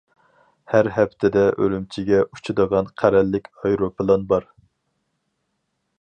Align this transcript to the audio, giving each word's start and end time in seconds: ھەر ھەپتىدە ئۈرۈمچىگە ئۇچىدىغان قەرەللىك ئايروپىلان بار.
ھەر 0.71 0.87
ھەپتىدە 0.95 1.43
ئۈرۈمچىگە 1.65 2.23
ئۇچىدىغان 2.23 2.91
قەرەللىك 3.03 3.53
ئايروپىلان 3.59 4.29
بار. 4.33 4.49